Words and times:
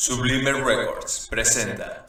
Sublime 0.00 0.52
Records 0.52 1.26
presenta. 1.28 2.07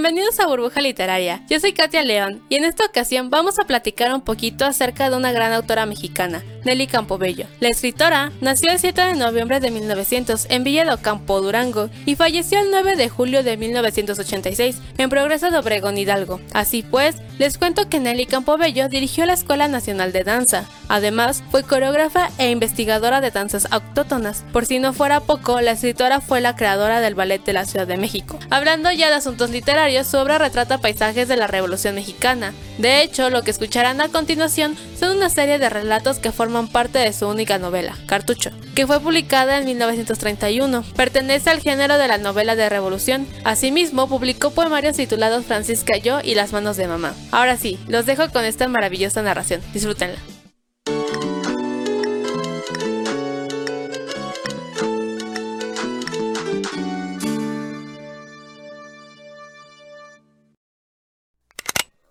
Bienvenidos 0.00 0.38
a 0.38 0.46
Burbuja 0.46 0.80
Literaria. 0.80 1.42
Yo 1.50 1.58
soy 1.58 1.72
Katia 1.72 2.04
León 2.04 2.40
y 2.48 2.54
en 2.54 2.64
esta 2.64 2.84
ocasión 2.84 3.30
vamos 3.30 3.58
a 3.58 3.64
platicar 3.64 4.14
un 4.14 4.20
poquito 4.20 4.64
acerca 4.64 5.10
de 5.10 5.16
una 5.16 5.32
gran 5.32 5.52
autora 5.52 5.86
mexicana, 5.86 6.44
Nelly 6.64 6.86
Campobello. 6.86 7.46
La 7.58 7.68
escritora 7.68 8.30
nació 8.40 8.70
el 8.70 8.78
7 8.78 9.00
de 9.00 9.14
noviembre 9.16 9.58
de 9.58 9.72
1900 9.72 10.46
en 10.50 10.62
Villa 10.62 10.84
de 10.84 10.92
Ocampo, 10.92 11.40
Durango, 11.40 11.90
y 12.06 12.14
falleció 12.14 12.60
el 12.60 12.70
9 12.70 12.94
de 12.94 13.08
julio 13.08 13.42
de 13.42 13.56
1986 13.56 14.76
en 14.98 15.10
Progreso 15.10 15.50
de 15.50 15.58
Obregón 15.58 15.98
Hidalgo. 15.98 16.40
Así 16.52 16.84
pues, 16.88 17.16
les 17.40 17.58
cuento 17.58 17.88
que 17.88 17.98
Nelly 17.98 18.26
Campobello 18.26 18.88
dirigió 18.88 19.26
la 19.26 19.32
Escuela 19.32 19.66
Nacional 19.66 20.12
de 20.12 20.22
Danza. 20.22 20.68
Además, 20.88 21.42
fue 21.50 21.62
coreógrafa 21.62 22.30
e 22.38 22.50
investigadora 22.50 23.20
de 23.20 23.30
danzas 23.30 23.68
autóctonas. 23.70 24.44
Por 24.52 24.66
si 24.66 24.78
no 24.78 24.92
fuera 24.92 25.20
poco, 25.20 25.60
la 25.60 25.72
escritora 25.72 26.20
fue 26.20 26.40
la 26.40 26.56
creadora 26.56 27.00
del 27.00 27.14
Ballet 27.14 27.44
de 27.44 27.52
la 27.52 27.64
Ciudad 27.64 27.86
de 27.86 27.96
México. 27.96 28.38
Hablando 28.50 28.90
ya 28.90 29.08
de 29.08 29.16
asuntos 29.16 29.50
literarios, 29.50 30.06
su 30.06 30.16
obra 30.16 30.38
retrata 30.38 30.78
paisajes 30.78 31.28
de 31.28 31.36
la 31.36 31.46
Revolución 31.46 31.94
Mexicana. 31.94 32.52
De 32.78 33.02
hecho, 33.02 33.30
lo 33.30 33.42
que 33.42 33.50
escucharán 33.50 34.00
a 34.00 34.08
continuación 34.08 34.76
son 34.98 35.16
una 35.16 35.30
serie 35.30 35.58
de 35.58 35.68
relatos 35.68 36.18
que 36.18 36.32
forman 36.32 36.68
parte 36.68 36.98
de 36.98 37.12
su 37.12 37.26
única 37.28 37.58
novela, 37.58 37.96
Cartucho, 38.06 38.50
que 38.74 38.86
fue 38.86 39.00
publicada 39.00 39.58
en 39.58 39.64
1931. 39.66 40.84
Pertenece 40.96 41.50
al 41.50 41.60
género 41.60 41.98
de 41.98 42.08
la 42.08 42.18
novela 42.18 42.56
de 42.56 42.68
revolución. 42.68 43.26
Asimismo, 43.44 44.08
publicó 44.08 44.50
poemarios 44.50 44.96
titulados 44.96 45.44
Francisca 45.44 45.96
Yo 45.96 46.20
y 46.22 46.34
Las 46.34 46.52
manos 46.52 46.76
de 46.76 46.88
mamá. 46.88 47.14
Ahora 47.32 47.56
sí, 47.56 47.78
los 47.88 48.06
dejo 48.06 48.30
con 48.30 48.44
esta 48.44 48.68
maravillosa 48.68 49.22
narración. 49.22 49.60
Disfrútenla. 49.72 50.18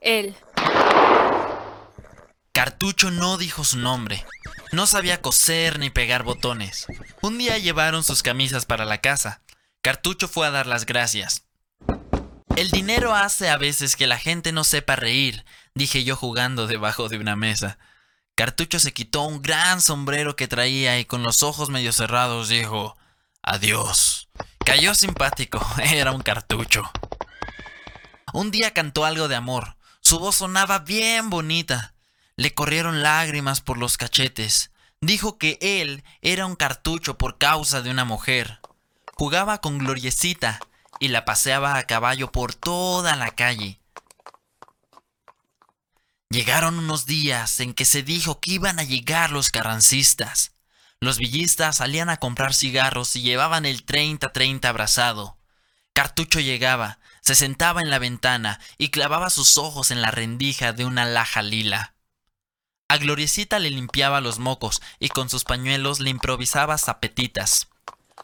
Él. 0.07 0.35
Cartucho 2.53 3.11
no 3.11 3.37
dijo 3.37 3.65
su 3.65 3.77
nombre. 3.77 4.25
No 4.71 4.87
sabía 4.87 5.21
coser 5.21 5.79
ni 5.79 5.89
pegar 5.89 6.23
botones. 6.23 6.87
Un 7.21 7.37
día 7.37 7.57
llevaron 7.57 8.05
sus 8.05 8.23
camisas 8.23 8.65
para 8.65 8.85
la 8.85 9.01
casa. 9.01 9.41
Cartucho 9.81 10.29
fue 10.29 10.47
a 10.47 10.51
dar 10.51 10.65
las 10.65 10.85
gracias. 10.85 11.43
El 12.55 12.71
dinero 12.71 13.13
hace 13.13 13.49
a 13.49 13.57
veces 13.57 13.97
que 13.97 14.07
la 14.07 14.17
gente 14.17 14.53
no 14.53 14.63
sepa 14.63 14.95
reír, 14.95 15.43
dije 15.75 16.05
yo 16.05 16.15
jugando 16.15 16.67
debajo 16.67 17.09
de 17.09 17.17
una 17.17 17.35
mesa. 17.35 17.77
Cartucho 18.33 18.79
se 18.79 18.93
quitó 18.93 19.23
un 19.23 19.41
gran 19.41 19.81
sombrero 19.81 20.37
que 20.37 20.47
traía 20.47 20.97
y 20.99 21.05
con 21.05 21.21
los 21.21 21.43
ojos 21.43 21.69
medio 21.69 21.91
cerrados 21.91 22.47
dijo, 22.47 22.97
Adiós. 23.43 24.29
Cayó 24.65 24.95
simpático, 24.95 25.65
era 25.83 26.13
un 26.13 26.21
cartucho. 26.21 26.89
Un 28.33 28.51
día 28.51 28.73
cantó 28.73 29.03
algo 29.03 29.27
de 29.27 29.35
amor. 29.35 29.76
Su 30.07 30.19
voz 30.19 30.37
sonaba 30.37 30.79
bien 30.79 31.29
bonita. 31.29 31.93
Le 32.37 32.53
corrieron 32.53 33.03
lágrimas 33.03 33.59
por 33.59 33.77
los 33.77 33.97
cachetes. 33.97 34.71
Dijo 35.01 35.37
que 35.37 35.57
él 35.59 36.05
era 36.21 36.45
un 36.45 36.55
cartucho 36.55 37.17
por 37.17 37.37
causa 37.37 37.81
de 37.81 37.89
una 37.89 38.05
mujer. 38.05 38.61
Jugaba 39.15 39.59
con 39.59 39.79
Gloriecita 39.79 40.61
y 41.01 41.09
la 41.09 41.25
paseaba 41.25 41.75
a 41.75 41.83
caballo 41.83 42.31
por 42.31 42.55
toda 42.55 43.17
la 43.17 43.31
calle. 43.31 43.81
Llegaron 46.29 46.79
unos 46.79 47.05
días 47.05 47.59
en 47.59 47.73
que 47.73 47.83
se 47.83 48.01
dijo 48.01 48.39
que 48.39 48.51
iban 48.51 48.79
a 48.79 48.83
llegar 48.83 49.31
los 49.31 49.51
carrancistas. 49.51 50.53
Los 51.01 51.17
villistas 51.17 51.75
salían 51.75 52.07
a 52.07 52.15
comprar 52.15 52.53
cigarros 52.53 53.13
y 53.17 53.23
llevaban 53.23 53.65
el 53.65 53.85
30-30 53.85 54.63
abrazado. 54.67 55.37
Cartucho 55.91 56.39
llegaba, 56.39 56.99
se 57.27 57.35
sentaba 57.35 57.81
en 57.81 57.89
la 57.89 57.99
ventana 57.99 58.57
y 58.77 58.87
clavaba 58.87 59.29
sus 59.29 59.57
ojos 59.57 59.91
en 59.91 60.01
la 60.01 60.11
rendija 60.11 60.71
de 60.71 60.85
una 60.85 61.03
laja 61.03 61.41
lila. 61.41 61.93
A 62.87 62.95
Gloriecita 62.95 63.59
le 63.59 63.69
limpiaba 63.69 64.21
los 64.21 64.39
mocos 64.39 64.81
y 64.97 65.09
con 65.09 65.27
sus 65.27 65.43
pañuelos 65.43 65.99
le 65.99 66.09
improvisaba 66.09 66.77
zapetitas. 66.77 67.67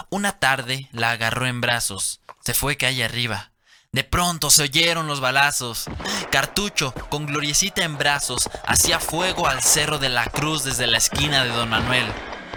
Una 0.09 0.39
tarde 0.39 0.87
la 0.93 1.11
agarró 1.11 1.47
en 1.47 1.59
brazos, 1.59 2.21
se 2.45 2.53
fue 2.53 2.77
calle 2.77 3.03
arriba. 3.03 3.51
De 3.91 4.05
pronto 4.05 4.49
se 4.49 4.63
oyeron 4.63 5.05
los 5.07 5.19
balazos. 5.19 5.83
Cartucho, 6.31 6.93
con 7.09 7.25
Gloriecita 7.25 7.83
en 7.83 7.97
brazos, 7.97 8.49
hacía 8.65 9.01
fuego 9.01 9.49
al 9.49 9.61
cerro 9.61 9.99
de 9.99 10.07
la 10.07 10.27
cruz 10.27 10.63
desde 10.63 10.87
la 10.87 10.99
esquina 10.99 11.43
de 11.43 11.49
Don 11.49 11.69
Manuel. 11.69 12.07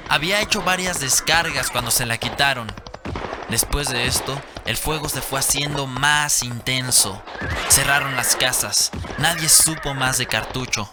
Había 0.09 0.41
hecho 0.41 0.63
varias 0.63 1.01
descargas 1.01 1.71
cuando 1.71 1.91
se 1.91 2.07
la 2.07 2.19
quitaron. 2.19 2.73
Después 3.49 3.89
de 3.89 4.07
esto, 4.07 4.41
el 4.65 4.77
fuego 4.77 5.09
se 5.09 5.23
fue 5.23 5.39
haciendo 5.39 5.87
más 5.87 6.43
intenso. 6.43 7.23
Cerraron 7.69 8.17
las 8.17 8.35
casas. 8.35 8.91
Nadie 9.19 9.49
supo 9.49 9.95
más 9.95 10.19
de 10.19 10.27
Cartucho. 10.27 10.93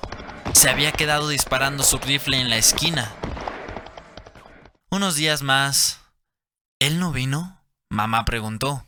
Se 0.53 0.69
había 0.69 0.91
quedado 0.91 1.29
disparando 1.29 1.83
su 1.83 1.97
rifle 1.97 2.39
en 2.39 2.49
la 2.49 2.57
esquina. 2.57 3.11
Unos 4.89 5.15
días 5.15 5.41
más... 5.41 5.99
¿Él 6.79 6.99
no 6.99 7.11
vino? 7.11 7.59
Mamá 7.89 8.25
preguntó. 8.25 8.85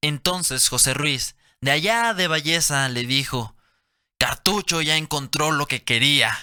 Entonces 0.00 0.68
José 0.68 0.94
Ruiz, 0.94 1.36
de 1.60 1.70
allá 1.70 2.14
de 2.14 2.26
Belleza, 2.26 2.88
le 2.88 3.04
dijo, 3.04 3.54
Cartucho 4.18 4.80
ya 4.82 4.96
encontró 4.96 5.52
lo 5.52 5.66
que 5.66 5.84
quería. 5.84 6.36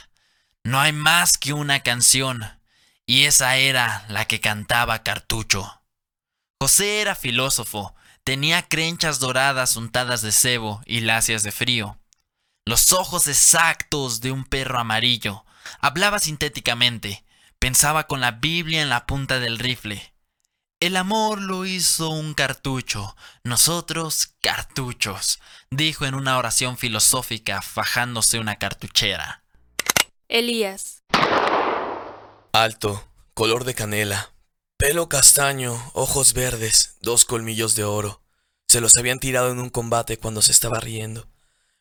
No 0.63 0.79
hay 0.79 0.93
más 0.93 1.37
que 1.37 1.51
una 1.51 1.81
canción. 1.81 2.45
Y 3.05 3.25
esa 3.25 3.57
era 3.57 4.05
la 4.07 4.25
que 4.25 4.39
cantaba 4.39 5.03
Cartucho. 5.03 5.80
José 6.61 7.01
era 7.01 7.15
filósofo, 7.15 7.95
tenía 8.23 8.61
crenchas 8.61 9.17
doradas 9.17 9.75
untadas 9.75 10.21
de 10.21 10.31
cebo 10.31 10.83
y 10.85 10.99
lacias 11.01 11.41
de 11.41 11.51
frío 11.51 11.97
los 12.65 12.91
ojos 12.91 13.27
exactos 13.27 14.21
de 14.21 14.31
un 14.31 14.45
perro 14.45 14.79
amarillo. 14.79 15.43
Hablaba 15.79 16.19
sintéticamente, 16.19 17.25
pensaba 17.57 18.05
con 18.05 18.21
la 18.21 18.33
Biblia 18.33 18.83
en 18.83 18.89
la 18.89 19.05
punta 19.05 19.39
del 19.39 19.57
rifle. 19.57 20.13
El 20.79 20.97
amor 20.97 21.41
lo 21.41 21.65
hizo 21.65 22.09
un 22.09 22.35
cartucho, 22.35 23.15
nosotros 23.43 24.35
cartuchos, 24.41 25.39
dijo 25.69 26.05
en 26.05 26.13
una 26.13 26.37
oración 26.37 26.77
filosófica 26.77 27.61
fajándose 27.61 28.39
una 28.39 28.57
cartuchera. 28.57 29.43
Elías. 30.27 31.01
Alto, 32.53 33.11
color 33.33 33.63
de 33.63 33.73
canela, 33.73 34.30
pelo 34.81 35.07
castaño, 35.07 35.79
ojos 35.93 36.33
verdes, 36.33 36.95
dos 37.01 37.23
colmillos 37.23 37.75
de 37.75 37.83
oro. 37.83 38.19
Se 38.67 38.81
los 38.81 38.97
habían 38.97 39.19
tirado 39.19 39.51
en 39.51 39.59
un 39.59 39.69
combate 39.69 40.17
cuando 40.17 40.41
se 40.41 40.51
estaba 40.51 40.79
riendo. 40.79 41.27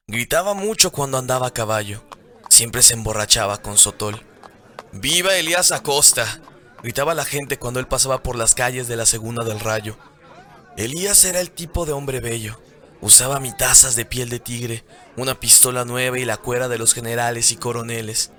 Gritaba 0.06 0.52
mucho 0.52 0.92
cuando 0.92 1.16
andaba 1.16 1.46
a 1.46 1.54
caballo. 1.54 2.04
Siempre 2.50 2.82
se 2.82 2.92
emborrachaba 2.92 3.62
con 3.62 3.78
Sotol. 3.78 4.22
¡Viva 4.92 5.34
Elías 5.34 5.72
Acosta! 5.72 6.42
Gritaba 6.82 7.14
la 7.14 7.24
gente 7.24 7.58
cuando 7.58 7.80
él 7.80 7.88
pasaba 7.88 8.22
por 8.22 8.36
las 8.36 8.54
calles 8.54 8.86
de 8.86 8.96
la 8.96 9.06
Segunda 9.06 9.46
del 9.46 9.60
Rayo. 9.60 9.96
Elías 10.76 11.24
era 11.24 11.40
el 11.40 11.52
tipo 11.52 11.86
de 11.86 11.92
hombre 11.92 12.20
bello. 12.20 12.60
Usaba 13.00 13.40
mitazas 13.40 13.96
de 13.96 14.04
piel 14.04 14.28
de 14.28 14.40
tigre, 14.40 14.84
una 15.16 15.40
pistola 15.40 15.86
nueva 15.86 16.18
y 16.18 16.26
la 16.26 16.36
cuera 16.36 16.68
de 16.68 16.76
los 16.76 16.92
generales 16.92 17.50
y 17.50 17.56
coroneles. 17.56 18.30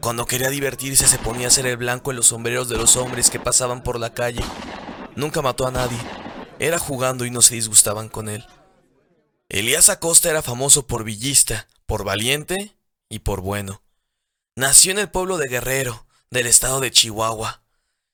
Cuando 0.00 0.24
quería 0.24 0.48
divertirse 0.48 1.06
se 1.06 1.18
ponía 1.18 1.46
a 1.46 1.48
hacer 1.48 1.66
el 1.66 1.76
blanco 1.76 2.10
en 2.10 2.16
los 2.16 2.28
sombreros 2.28 2.70
de 2.70 2.78
los 2.78 2.96
hombres 2.96 3.28
que 3.28 3.38
pasaban 3.38 3.82
por 3.82 4.00
la 4.00 4.14
calle. 4.14 4.42
Nunca 5.14 5.42
mató 5.42 5.66
a 5.66 5.70
nadie. 5.70 5.98
Era 6.58 6.78
jugando 6.78 7.26
y 7.26 7.30
no 7.30 7.42
se 7.42 7.54
disgustaban 7.54 8.08
con 8.08 8.28
él. 8.30 8.46
Elías 9.50 9.90
Acosta 9.90 10.30
era 10.30 10.42
famoso 10.42 10.86
por 10.86 11.04
villista, 11.04 11.68
por 11.84 12.04
valiente 12.04 12.76
y 13.10 13.18
por 13.18 13.42
bueno. 13.42 13.82
Nació 14.56 14.92
en 14.92 15.00
el 15.00 15.10
pueblo 15.10 15.36
de 15.36 15.48
Guerrero, 15.48 16.06
del 16.30 16.46
estado 16.46 16.80
de 16.80 16.90
Chihuahua. 16.90 17.62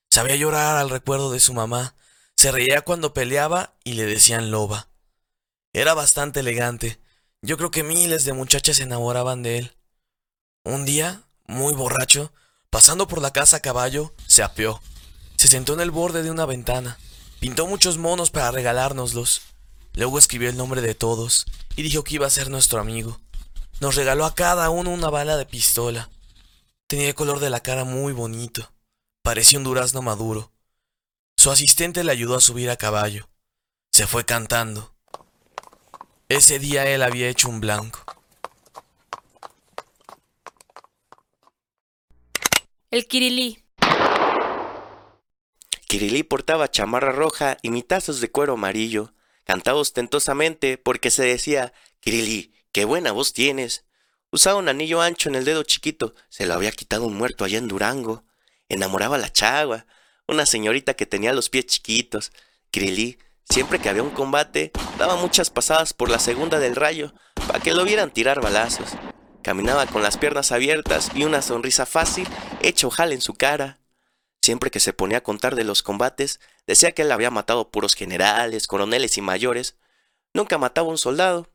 Sabía 0.09 0.35
llorar 0.35 0.77
al 0.77 0.89
recuerdo 0.89 1.31
de 1.31 1.39
su 1.39 1.53
mamá, 1.53 1.95
se 2.35 2.51
reía 2.51 2.81
cuando 2.81 3.13
peleaba 3.13 3.75
y 3.83 3.93
le 3.93 4.05
decían 4.05 4.51
loba. 4.51 4.89
Era 5.73 5.93
bastante 5.93 6.41
elegante. 6.41 6.99
Yo 7.41 7.57
creo 7.57 7.71
que 7.71 7.83
miles 7.83 8.25
de 8.25 8.33
muchachas 8.33 8.77
se 8.77 8.83
enamoraban 8.83 9.43
de 9.43 9.59
él. 9.59 9.77
Un 10.63 10.85
día, 10.85 11.26
muy 11.47 11.73
borracho, 11.73 12.31
pasando 12.69 13.07
por 13.07 13.21
la 13.21 13.31
casa 13.31 13.57
a 13.57 13.61
caballo, 13.61 14.13
se 14.27 14.43
apeó. 14.43 14.81
Se 15.37 15.47
sentó 15.47 15.73
en 15.73 15.81
el 15.81 15.91
borde 15.91 16.23
de 16.23 16.31
una 16.31 16.45
ventana. 16.45 16.97
Pintó 17.39 17.67
muchos 17.67 17.97
monos 17.97 18.31
para 18.31 18.51
regalárnoslos. 18.51 19.41
Luego 19.93 20.19
escribió 20.19 20.49
el 20.49 20.57
nombre 20.57 20.81
de 20.81 20.95
todos 20.95 21.45
y 21.75 21.83
dijo 21.83 22.03
que 22.03 22.15
iba 22.15 22.27
a 22.27 22.31
ser 22.31 22.49
nuestro 22.49 22.79
amigo. 22.79 23.19
Nos 23.79 23.95
regaló 23.95 24.25
a 24.25 24.35
cada 24.35 24.69
uno 24.69 24.91
una 24.91 25.09
bala 25.09 25.37
de 25.37 25.45
pistola. 25.45 26.09
Tenía 26.87 27.09
el 27.09 27.15
color 27.15 27.39
de 27.39 27.49
la 27.49 27.61
cara 27.61 27.83
muy 27.83 28.13
bonito. 28.13 28.71
Parecía 29.21 29.59
un 29.59 29.63
durazno 29.63 30.01
maduro. 30.01 30.51
Su 31.35 31.51
asistente 31.51 32.03
le 32.03 32.11
ayudó 32.11 32.35
a 32.35 32.41
subir 32.41 32.69
a 32.69 32.77
caballo. 32.77 33.29
Se 33.91 34.07
fue 34.07 34.25
cantando. 34.25 34.95
Ese 36.29 36.59
día 36.59 36.87
él 36.87 37.03
había 37.03 37.29
hecho 37.29 37.49
un 37.49 37.59
blanco. 37.61 38.16
El 42.97 43.05
Kirilí. 43.05 43.63
Kirilí 45.87 46.23
portaba 46.23 46.71
chamarra 46.71 47.11
roja 47.11 47.59
y 47.61 47.69
mitazos 47.69 48.21
de 48.21 48.31
cuero 48.31 48.53
amarillo. 48.53 49.13
Cantaba 49.43 49.77
ostentosamente 49.77 50.79
porque 50.79 51.11
se 51.11 51.23
decía, 51.23 51.73
Kirilí, 51.99 52.55
qué 52.71 52.85
buena 52.85 53.11
voz 53.11 53.33
tienes. 53.33 53.85
Usaba 54.31 54.57
un 54.57 54.67
anillo 54.67 54.99
ancho 54.99 55.29
en 55.29 55.35
el 55.35 55.45
dedo 55.45 55.61
chiquito, 55.61 56.15
se 56.29 56.47
lo 56.47 56.55
había 56.55 56.71
quitado 56.71 57.05
un 57.05 57.15
muerto 57.15 57.45
allá 57.45 57.59
en 57.59 57.67
Durango. 57.67 58.23
Enamoraba 58.67 59.17
a 59.17 59.19
la 59.19 59.31
chagua, 59.31 59.85
una 60.27 60.47
señorita 60.47 60.95
que 60.95 61.05
tenía 61.05 61.33
los 61.33 61.51
pies 61.51 61.67
chiquitos. 61.67 62.31
Kirilí, 62.71 63.19
siempre 63.47 63.77
que 63.77 63.89
había 63.89 64.01
un 64.01 64.09
combate, 64.09 64.71
daba 64.97 65.17
muchas 65.17 65.51
pasadas 65.51 65.93
por 65.93 66.09
la 66.09 66.17
segunda 66.17 66.57
del 66.57 66.75
rayo, 66.75 67.13
para 67.45 67.59
que 67.59 67.75
lo 67.75 67.83
vieran 67.83 68.09
tirar 68.09 68.41
balazos. 68.41 68.89
Caminaba 69.47 69.85
con 69.85 70.03
las 70.03 70.17
piernas 70.17 70.51
abiertas 70.51 71.09
y 71.15 71.23
una 71.23 71.41
sonrisa 71.41 71.85
fácil 71.85 72.27
hecha 72.61 72.85
ojal 72.85 73.13
en 73.13 73.21
su 73.21 73.33
cara. 73.33 73.79
Siempre 74.41 74.69
que 74.69 74.81
se 74.81 74.91
ponía 74.91 75.19
a 75.19 75.23
contar 75.23 75.55
de 75.55 75.63
los 75.63 75.83
combates, 75.83 76.41
decía 76.65 76.91
que 76.91 77.03
él 77.03 77.11
había 77.13 77.31
matado 77.31 77.71
puros 77.71 77.93
generales, 77.93 78.67
coroneles 78.67 79.17
y 79.17 79.21
mayores. 79.21 79.77
Nunca 80.33 80.57
mataba 80.57 80.89
un 80.89 80.97
soldado. 80.97 81.47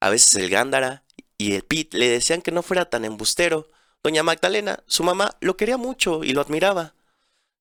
A 0.00 0.08
veces 0.08 0.34
el 0.36 0.48
Gándara 0.48 1.04
y 1.36 1.52
el 1.52 1.64
Pit 1.64 1.92
le 1.92 2.08
decían 2.08 2.40
que 2.40 2.50
no 2.50 2.62
fuera 2.62 2.88
tan 2.88 3.04
embustero. 3.04 3.68
Doña 4.02 4.22
Magdalena, 4.22 4.82
su 4.86 5.02
mamá, 5.02 5.36
lo 5.40 5.58
quería 5.58 5.76
mucho 5.76 6.24
y 6.24 6.32
lo 6.32 6.40
admiraba. 6.40 6.94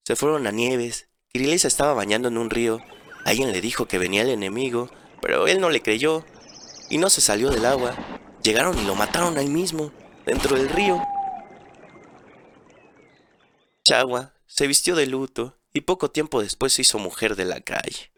Se 0.05 0.15
fueron 0.15 0.47
a 0.47 0.51
Nieves. 0.51 1.09
Kirilis 1.27 1.63
se 1.63 1.67
estaba 1.67 1.93
bañando 1.93 2.29
en 2.29 2.37
un 2.37 2.49
río. 2.49 2.79
Alguien 3.25 3.51
le 3.51 3.59
dijo 3.59 3.85
que 3.89 3.97
venía 3.97 4.21
el 4.21 4.29
enemigo, 4.29 4.89
pero 5.21 5.45
él 5.45 5.59
no 5.59 5.69
le 5.69 5.81
creyó 5.81 6.23
y 6.89 6.99
no 6.99 7.09
se 7.09 7.19
salió 7.19 7.49
del 7.49 7.65
agua. 7.65 7.97
Llegaron 8.43 8.77
y 8.77 8.85
lo 8.85 8.95
mataron 8.95 9.37
ahí 9.37 9.47
mismo, 9.47 9.91
dentro 10.25 10.57
del 10.57 10.69
río. 10.69 11.01
Chagua 13.85 14.33
se 14.47 14.67
vistió 14.67 14.95
de 14.95 15.07
luto 15.07 15.57
y 15.73 15.81
poco 15.81 16.11
tiempo 16.11 16.41
después 16.41 16.73
se 16.73 16.81
hizo 16.81 16.99
mujer 16.99 17.35
de 17.35 17.45
la 17.45 17.61
calle. 17.61 18.11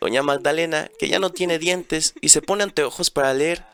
Doña 0.00 0.22
Magdalena, 0.22 0.90
que 0.98 1.08
ya 1.08 1.18
no 1.18 1.30
tiene 1.30 1.58
dientes 1.58 2.14
y 2.20 2.30
se 2.30 2.42
pone 2.42 2.62
anteojos 2.62 3.10
para 3.10 3.34
leer, 3.34 3.64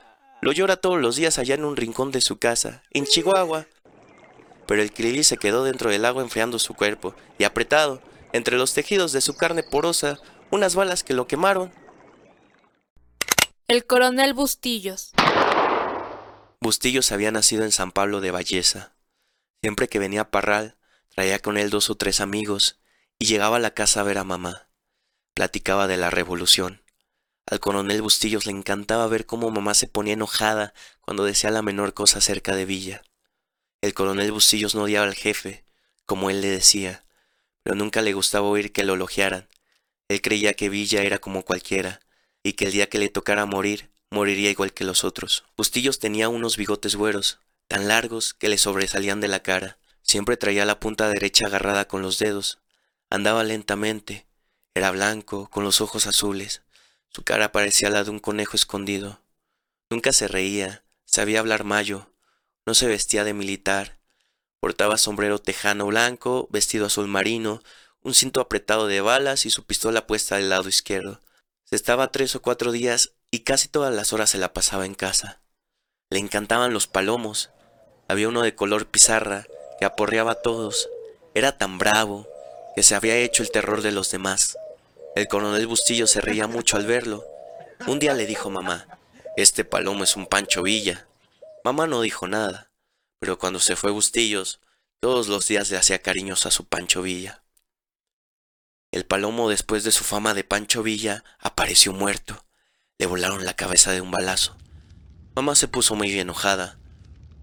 lo 0.40 0.52
llora 0.52 0.76
todos 0.76 1.00
los 1.00 1.16
días 1.16 1.38
allá 1.38 1.54
en 1.54 1.64
un 1.64 1.76
rincón 1.76 2.12
de 2.12 2.20
su 2.20 2.38
casa, 2.38 2.82
en 2.90 3.04
Chihuahua. 3.04 3.66
Pero 4.66 4.82
el 4.82 4.92
Krilli 4.92 5.24
se 5.24 5.38
quedó 5.38 5.64
dentro 5.64 5.90
del 5.90 6.04
agua 6.04 6.22
enfriando 6.22 6.58
su 6.58 6.74
cuerpo 6.74 7.14
y 7.38 7.44
apretado, 7.44 8.02
entre 8.32 8.56
los 8.56 8.74
tejidos 8.74 9.12
de 9.12 9.20
su 9.20 9.36
carne 9.36 9.62
porosa, 9.62 10.18
unas 10.50 10.74
balas 10.74 11.02
que 11.02 11.14
lo 11.14 11.26
quemaron. 11.26 11.72
El 13.66 13.86
coronel 13.86 14.34
Bustillos. 14.34 15.12
Bustillos 16.60 17.12
había 17.12 17.30
nacido 17.30 17.64
en 17.64 17.70
San 17.70 17.92
Pablo 17.92 18.20
de 18.20 18.32
Valleza. 18.32 18.96
Siempre 19.62 19.88
que 19.88 20.00
venía 20.00 20.22
a 20.22 20.30
Parral, 20.30 20.76
traía 21.08 21.38
con 21.38 21.56
él 21.56 21.70
dos 21.70 21.88
o 21.88 21.94
tres 21.94 22.20
amigos 22.20 22.80
y 23.18 23.26
llegaba 23.26 23.58
a 23.58 23.60
la 23.60 23.74
casa 23.74 24.00
a 24.00 24.02
ver 24.02 24.18
a 24.18 24.24
mamá. 24.24 24.68
Platicaba 25.34 25.86
de 25.86 25.96
la 25.96 26.10
revolución. 26.10 26.82
Al 27.46 27.60
coronel 27.60 28.02
Bustillos 28.02 28.44
le 28.44 28.52
encantaba 28.52 29.06
ver 29.06 29.24
cómo 29.24 29.50
mamá 29.50 29.72
se 29.74 29.86
ponía 29.86 30.14
enojada 30.14 30.74
cuando 31.00 31.24
decía 31.24 31.50
la 31.50 31.62
menor 31.62 31.94
cosa 31.94 32.18
acerca 32.18 32.56
de 32.56 32.64
Villa. 32.64 33.02
El 33.80 33.94
coronel 33.94 34.32
Bustillos 34.32 34.74
no 34.74 34.82
odiaba 34.82 35.06
al 35.06 35.14
jefe, 35.14 35.64
como 36.06 36.28
él 36.28 36.40
le 36.40 36.48
decía, 36.48 37.04
pero 37.62 37.76
nunca 37.76 38.02
le 38.02 38.12
gustaba 38.12 38.48
oír 38.48 38.72
que 38.72 38.82
lo 38.82 38.94
elogiaran. 38.94 39.48
Él 40.08 40.20
creía 40.20 40.54
que 40.54 40.68
Villa 40.68 41.02
era 41.02 41.18
como 41.18 41.44
cualquiera, 41.44 42.00
y 42.42 42.54
que 42.54 42.66
el 42.66 42.72
día 42.72 42.88
que 42.88 42.98
le 42.98 43.08
tocara 43.08 43.46
morir, 43.46 43.90
moriría 44.10 44.50
igual 44.50 44.72
que 44.72 44.84
los 44.84 45.04
otros. 45.04 45.44
Bustillos 45.56 45.98
tenía 45.98 46.28
unos 46.28 46.56
bigotes 46.56 46.96
güeros, 46.96 47.40
tan 47.66 47.88
largos 47.88 48.34
que 48.34 48.48
le 48.48 48.58
sobresalían 48.58 49.20
de 49.20 49.28
la 49.28 49.42
cara. 49.42 49.78
Siempre 50.02 50.36
traía 50.36 50.64
la 50.64 50.80
punta 50.80 51.08
derecha 51.08 51.46
agarrada 51.46 51.86
con 51.86 52.02
los 52.02 52.18
dedos. 52.18 52.58
Andaba 53.10 53.44
lentamente. 53.44 54.26
Era 54.74 54.90
blanco, 54.90 55.48
con 55.50 55.64
los 55.64 55.80
ojos 55.80 56.06
azules. 56.06 56.62
Su 57.10 57.24
cara 57.24 57.52
parecía 57.52 57.90
la 57.90 58.04
de 58.04 58.10
un 58.10 58.18
conejo 58.18 58.56
escondido. 58.56 59.22
Nunca 59.90 60.12
se 60.12 60.28
reía, 60.28 60.84
sabía 61.04 61.40
hablar 61.40 61.64
mayo, 61.64 62.12
no 62.66 62.74
se 62.74 62.86
vestía 62.86 63.24
de 63.24 63.32
militar. 63.32 63.98
Portaba 64.60 64.98
sombrero 64.98 65.38
tejano 65.38 65.86
blanco, 65.86 66.48
vestido 66.50 66.86
azul 66.86 67.08
marino, 67.08 67.62
un 68.02 68.14
cinto 68.14 68.40
apretado 68.40 68.86
de 68.86 69.00
balas 69.00 69.46
y 69.46 69.50
su 69.50 69.64
pistola 69.64 70.06
puesta 70.06 70.36
del 70.36 70.50
lado 70.50 70.68
izquierdo. 70.68 71.20
Se 71.64 71.76
estaba 71.76 72.12
tres 72.12 72.34
o 72.34 72.42
cuatro 72.42 72.72
días 72.72 73.12
y 73.30 73.40
casi 73.40 73.68
todas 73.68 73.94
las 73.94 74.12
horas 74.12 74.30
se 74.30 74.38
la 74.38 74.52
pasaba 74.52 74.86
en 74.86 74.94
casa. 74.94 75.40
Le 76.10 76.18
encantaban 76.18 76.72
los 76.72 76.86
palomos. 76.86 77.50
Había 78.08 78.28
uno 78.28 78.42
de 78.42 78.54
color 78.54 78.86
pizarra 78.86 79.46
que 79.78 79.84
aporreaba 79.84 80.32
a 80.32 80.42
todos. 80.42 80.88
Era 81.34 81.58
tan 81.58 81.78
bravo 81.78 82.26
que 82.74 82.82
se 82.82 82.94
había 82.94 83.16
hecho 83.16 83.42
el 83.42 83.50
terror 83.50 83.82
de 83.82 83.92
los 83.92 84.10
demás. 84.10 84.56
El 85.14 85.28
coronel 85.28 85.66
Bustillo 85.66 86.06
se 86.06 86.20
reía 86.20 86.46
mucho 86.46 86.76
al 86.76 86.86
verlo. 86.86 87.24
Un 87.86 87.98
día 87.98 88.14
le 88.14 88.26
dijo 88.26 88.50
mamá, 88.50 88.98
este 89.36 89.64
palomo 89.64 90.04
es 90.04 90.16
un 90.16 90.26
Pancho 90.26 90.62
Villa. 90.62 91.06
Mamá 91.64 91.86
no 91.86 92.00
dijo 92.00 92.26
nada, 92.26 92.70
pero 93.18 93.38
cuando 93.38 93.60
se 93.60 93.76
fue 93.76 93.90
Bustillos, 93.90 94.60
todos 95.00 95.28
los 95.28 95.46
días 95.46 95.70
le 95.70 95.76
hacía 95.76 96.00
cariños 96.00 96.46
a 96.46 96.50
su 96.50 96.66
Pancho 96.66 97.02
Villa. 97.02 97.42
El 98.90 99.04
palomo, 99.04 99.50
después 99.50 99.84
de 99.84 99.90
su 99.92 100.02
fama 100.02 100.34
de 100.34 100.44
Pancho 100.44 100.82
Villa, 100.82 101.22
apareció 101.38 101.92
muerto. 101.92 102.44
Le 102.98 103.06
volaron 103.06 103.44
la 103.44 103.54
cabeza 103.54 103.92
de 103.92 104.00
un 104.00 104.10
balazo. 104.10 104.56
Mamá 105.36 105.54
se 105.54 105.68
puso 105.68 105.94
muy 105.94 106.18
enojada. 106.18 106.78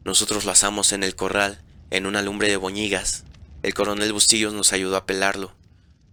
Nosotros 0.04 0.44
lo 0.44 0.52
asamos 0.52 0.92
en 0.92 1.02
el 1.02 1.16
corral, 1.16 1.64
en 1.92 2.06
una 2.06 2.22
lumbre 2.22 2.50
de 2.50 2.58
boñigas. 2.58 3.24
El 3.64 3.74
coronel 3.74 4.12
Bustillos 4.12 4.54
nos 4.54 4.74
ayudó 4.74 4.98
a 4.98 5.06
pelarlo. 5.06 5.56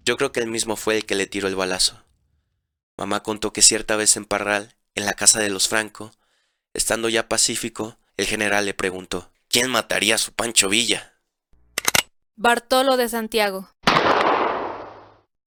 Yo 0.04 0.16
creo 0.16 0.30
que 0.30 0.38
él 0.38 0.46
mismo 0.46 0.76
fue 0.76 0.96
el 0.96 1.06
que 1.06 1.16
le 1.16 1.26
tiró 1.26 1.48
el 1.48 1.56
balazo. 1.56 2.00
Mamá 2.96 3.24
contó 3.24 3.52
que 3.52 3.62
cierta 3.62 3.96
vez 3.96 4.16
en 4.16 4.26
Parral, 4.26 4.76
en 4.94 5.06
la 5.06 5.14
casa 5.14 5.40
de 5.40 5.50
los 5.50 5.66
Franco, 5.66 6.12
estando 6.72 7.08
ya 7.08 7.28
pacífico, 7.28 7.98
el 8.16 8.26
general 8.26 8.64
le 8.64 8.74
preguntó, 8.74 9.32
¿quién 9.48 9.70
mataría 9.70 10.14
a 10.14 10.18
su 10.18 10.32
Pancho 10.32 10.68
Villa? 10.68 11.14
Bartolo 12.36 12.96
de 12.96 13.08
Santiago. 13.08 13.68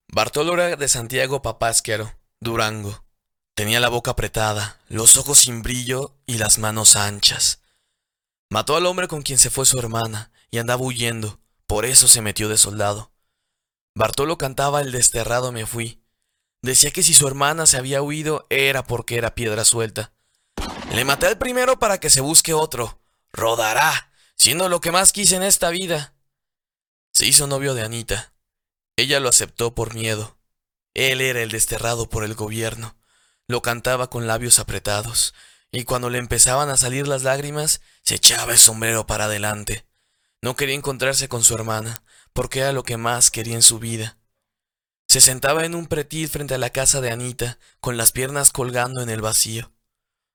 Bartolo 0.09 0.53
era 0.53 0.75
de 0.75 0.87
Santiago 0.89 1.41
Papásquero, 1.41 2.11
Durango. 2.41 3.04
Tenía 3.55 3.79
la 3.79 3.87
boca 3.87 4.11
apretada, 4.11 4.81
los 4.89 5.15
ojos 5.15 5.39
sin 5.39 5.61
brillo 5.61 6.13
y 6.25 6.39
las 6.39 6.57
manos 6.57 6.97
anchas. 6.97 7.61
Mató 8.49 8.75
al 8.75 8.85
hombre 8.85 9.07
con 9.07 9.21
quien 9.21 9.39
se 9.39 9.49
fue 9.49 9.65
su 9.65 9.79
hermana 9.79 10.29
y 10.51 10.57
andaba 10.57 10.83
huyendo, 10.83 11.39
por 11.65 11.85
eso 11.85 12.09
se 12.09 12.21
metió 12.21 12.49
de 12.49 12.57
soldado. 12.57 13.13
Bartolo 13.95 14.37
cantaba 14.37 14.81
el 14.81 14.91
desterrado 14.91 15.53
me 15.53 15.65
fui. 15.65 16.03
Decía 16.61 16.91
que 16.91 17.01
si 17.01 17.13
su 17.13 17.27
hermana 17.27 17.65
se 17.65 17.77
había 17.77 18.01
huido 18.01 18.45
era 18.49 18.83
porque 18.83 19.17
era 19.17 19.35
piedra 19.35 19.63
suelta. 19.63 20.11
Le 20.93 21.05
maté 21.05 21.27
al 21.27 21.37
primero 21.37 21.79
para 21.79 21.97
que 21.97 22.09
se 22.09 22.19
busque 22.19 22.53
otro. 22.53 22.99
Rodará, 23.31 24.11
siendo 24.35 24.67
lo 24.67 24.81
que 24.81 24.91
más 24.91 25.13
quise 25.13 25.37
en 25.37 25.43
esta 25.43 25.69
vida. 25.69 26.13
Se 27.13 27.25
hizo 27.25 27.47
novio 27.47 27.73
de 27.73 27.83
Anita. 27.83 28.33
Ella 28.97 29.21
lo 29.21 29.29
aceptó 29.29 29.73
por 29.73 29.93
miedo. 29.93 30.37
Él 30.93 31.21
era 31.21 31.41
el 31.41 31.51
desterrado 31.51 32.09
por 32.09 32.25
el 32.25 32.35
gobierno. 32.35 32.94
Lo 33.47 33.61
cantaba 33.61 34.09
con 34.09 34.27
labios 34.27 34.59
apretados, 34.59 35.33
y 35.71 35.83
cuando 35.83 36.09
le 36.09 36.17
empezaban 36.17 36.69
a 36.69 36.77
salir 36.77 37.07
las 37.07 37.23
lágrimas, 37.23 37.81
se 38.01 38.15
echaba 38.15 38.53
el 38.53 38.57
sombrero 38.57 39.05
para 39.05 39.25
adelante. 39.25 39.85
No 40.41 40.55
quería 40.55 40.75
encontrarse 40.75 41.27
con 41.27 41.43
su 41.43 41.53
hermana, 41.53 42.03
porque 42.33 42.59
era 42.59 42.71
lo 42.71 42.83
que 42.83 42.97
más 42.97 43.31
quería 43.31 43.55
en 43.55 43.61
su 43.61 43.79
vida. 43.79 44.17
Se 45.07 45.21
sentaba 45.21 45.65
en 45.65 45.75
un 45.75 45.87
pretil 45.87 46.27
frente 46.27 46.55
a 46.55 46.57
la 46.57 46.71
casa 46.71 47.01
de 47.01 47.11
Anita, 47.11 47.59
con 47.79 47.97
las 47.97 48.11
piernas 48.11 48.51
colgando 48.51 49.01
en 49.01 49.09
el 49.09 49.21
vacío. 49.21 49.71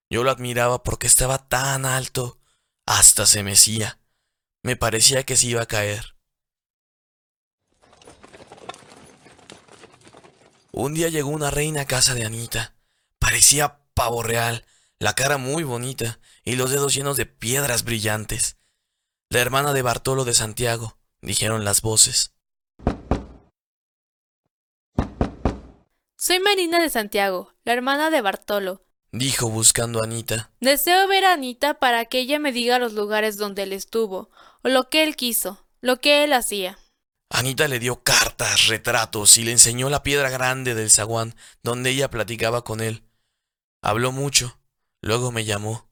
Yo 0.09 0.25
lo 0.25 0.31
admiraba 0.31 0.83
porque 0.83 1.07
estaba 1.07 1.49
tan 1.49 1.87
alto, 1.87 2.40
hasta 2.87 3.26
se 3.26 3.43
mecía. 3.43 4.00
Me 4.62 4.76
parecía 4.76 5.25
que 5.25 5.37
se 5.37 5.49
iba 5.49 5.62
a 5.62 5.67
caer. 5.67 6.17
Un 10.73 10.95
día 10.95 11.09
llegó 11.09 11.31
una 11.31 11.50
reina 11.50 11.83
a 11.83 11.87
casa 11.87 12.14
de 12.14 12.25
Anita. 12.25 12.75
Parecía 13.21 13.79
pavo 13.95 14.25
real, 14.25 14.67
la 14.99 15.15
cara 15.15 15.39
muy 15.39 15.62
bonita 15.62 16.19
y 16.45 16.57
los 16.57 16.71
dedos 16.71 16.95
llenos 16.95 17.17
de 17.17 17.27
piedras 17.27 17.85
brillantes. 17.85 18.57
La 19.29 19.39
hermana 19.39 19.73
de 19.73 19.83
Bartolo 19.83 20.25
de 20.25 20.35
Santiago, 20.35 20.99
dijeron 21.21 21.65
las 21.65 21.83
voces. 21.83 22.35
Soy 26.17 26.41
Marina 26.41 26.81
de 26.81 26.91
Santiago, 26.91 27.55
la 27.65 27.73
hermana 27.73 28.11
de 28.11 28.21
Bartolo. 28.21 28.85
Dijo 29.12 29.49
buscando 29.49 30.00
a 30.00 30.05
Anita. 30.05 30.50
Deseo 30.61 31.09
ver 31.09 31.25
a 31.25 31.33
Anita 31.33 31.75
para 31.75 32.05
que 32.05 32.19
ella 32.19 32.39
me 32.39 32.53
diga 32.53 32.79
los 32.79 32.93
lugares 32.93 33.37
donde 33.37 33.62
él 33.62 33.73
estuvo, 33.73 34.31
o 34.62 34.69
lo 34.69 34.89
que 34.89 35.03
él 35.03 35.17
quiso, 35.17 35.67
lo 35.81 36.00
que 36.00 36.25
él 36.25 36.33
hacía. 36.33 36.79
Anita 37.31 37.69
le 37.69 37.79
dio 37.79 38.03
cartas, 38.03 38.67
retratos 38.67 39.39
y 39.39 39.45
le 39.45 39.53
enseñó 39.53 39.89
la 39.89 40.03
piedra 40.03 40.31
grande 40.31 40.75
del 40.75 40.91
zaguán 40.91 41.35
donde 41.62 41.91
ella 41.91 42.11
platicaba 42.11 42.65
con 42.65 42.81
él. 42.81 43.03
Habló 43.82 44.12
mucho. 44.12 44.60
Luego 45.00 45.32
me 45.32 45.44
llamó. 45.44 45.88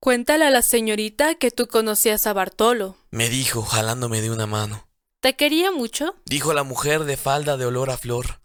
Cuéntale 0.00 0.44
a 0.44 0.50
la 0.50 0.62
señorita 0.62 1.36
que 1.36 1.50
tú 1.50 1.66
conocías 1.66 2.26
a 2.26 2.32
Bartolo. 2.32 2.96
Me 3.10 3.28
dijo, 3.28 3.62
jalándome 3.62 4.20
de 4.20 4.30
una 4.30 4.46
mano. 4.46 4.88
¿Te 5.20 5.34
quería 5.34 5.72
mucho? 5.72 6.14
Dijo 6.26 6.52
la 6.52 6.62
mujer 6.62 7.04
de 7.04 7.16
falda 7.16 7.56
de 7.56 7.66
olor 7.66 7.90
a 7.90 7.96
flor. 7.96 8.40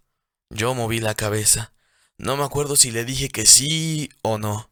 Yo 0.50 0.74
moví 0.74 1.00
la 1.00 1.16
cabeza. 1.16 1.74
No 2.18 2.38
me 2.38 2.44
acuerdo 2.44 2.76
si 2.76 2.92
le 2.92 3.06
dije 3.06 3.30
que 3.30 3.46
sí 3.46 4.10
o 4.22 4.38
no. 4.38 4.72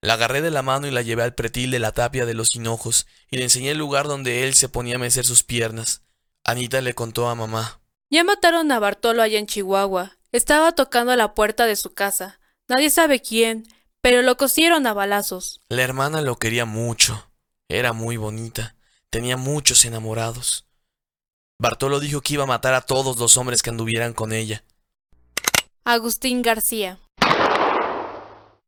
La 0.00 0.14
agarré 0.14 0.42
de 0.42 0.50
la 0.50 0.62
mano 0.62 0.86
y 0.86 0.90
la 0.90 1.02
llevé 1.02 1.22
al 1.22 1.34
pretil 1.34 1.70
de 1.70 1.78
la 1.78 1.92
tapia 1.92 2.26
de 2.26 2.34
los 2.34 2.54
hinojos 2.54 3.06
y 3.30 3.38
le 3.38 3.44
enseñé 3.44 3.70
el 3.70 3.78
lugar 3.78 4.06
donde 4.06 4.44
él 4.44 4.54
se 4.54 4.68
ponía 4.68 4.96
a 4.96 4.98
mecer 4.98 5.24
sus 5.24 5.42
piernas. 5.42 6.02
Anita 6.44 6.80
le 6.82 6.94
contó 6.94 7.28
a 7.28 7.34
mamá. 7.34 7.80
Ya 8.10 8.22
mataron 8.22 8.70
a 8.70 8.78
Bartolo 8.78 9.22
allá 9.22 9.38
en 9.38 9.46
Chihuahua. 9.46 10.18
Estaba 10.30 10.72
tocando 10.72 11.12
a 11.12 11.16
la 11.16 11.34
puerta 11.34 11.66
de 11.66 11.74
su 11.76 11.94
casa. 11.94 12.38
Nadie 12.68 12.88
sabe 12.90 13.20
quién, 13.20 13.66
pero 14.00 14.22
lo 14.22 14.36
cosieron 14.36 14.86
a 14.86 14.94
balazos. 14.94 15.60
La 15.68 15.82
hermana 15.82 16.22
lo 16.22 16.36
quería 16.36 16.64
mucho. 16.64 17.30
Era 17.68 17.92
muy 17.92 18.16
bonita. 18.16 18.76
Tenía 19.10 19.36
muchos 19.36 19.84
enamorados. 19.84 20.66
Bartolo 21.58 22.00
dijo 22.00 22.20
que 22.20 22.34
iba 22.34 22.44
a 22.44 22.48
matar 22.48 22.74
a 22.74 22.80
todos 22.80 23.16
los 23.18 23.36
hombres 23.36 23.62
que 23.62 23.70
anduvieran 23.70 24.12
con 24.12 24.32
ella. 24.32 24.64
Agustín 25.84 26.42
García. 26.42 26.98